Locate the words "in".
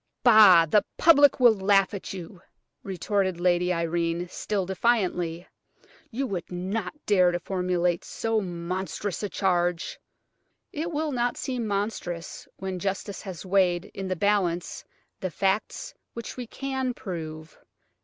13.93-14.07